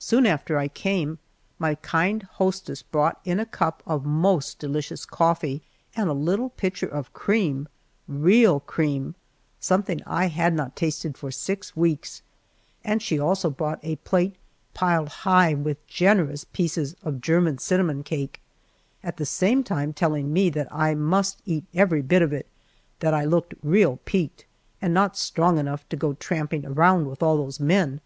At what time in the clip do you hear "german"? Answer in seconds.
17.20-17.58